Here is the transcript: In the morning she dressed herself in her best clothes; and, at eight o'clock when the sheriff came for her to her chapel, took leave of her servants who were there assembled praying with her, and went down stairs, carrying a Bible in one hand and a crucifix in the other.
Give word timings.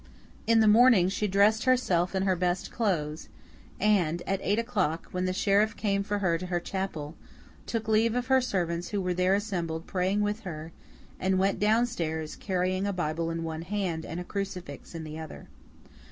In 0.47 0.61
the 0.61 0.67
morning 0.67 1.09
she 1.09 1.27
dressed 1.27 1.65
herself 1.65 2.15
in 2.15 2.23
her 2.23 2.35
best 2.35 2.71
clothes; 2.71 3.29
and, 3.79 4.23
at 4.25 4.39
eight 4.41 4.57
o'clock 4.57 5.05
when 5.11 5.25
the 5.25 5.31
sheriff 5.31 5.77
came 5.77 6.01
for 6.01 6.17
her 6.17 6.39
to 6.39 6.47
her 6.47 6.59
chapel, 6.59 7.13
took 7.67 7.87
leave 7.87 8.15
of 8.15 8.25
her 8.25 8.41
servants 8.41 8.87
who 8.89 8.99
were 8.99 9.13
there 9.13 9.35
assembled 9.35 9.85
praying 9.85 10.21
with 10.21 10.39
her, 10.39 10.71
and 11.19 11.37
went 11.37 11.59
down 11.59 11.85
stairs, 11.85 12.35
carrying 12.35 12.87
a 12.87 12.93
Bible 12.93 13.29
in 13.29 13.43
one 13.43 13.61
hand 13.61 14.03
and 14.03 14.19
a 14.19 14.23
crucifix 14.23 14.95
in 14.95 15.03
the 15.03 15.19
other. 15.19 15.47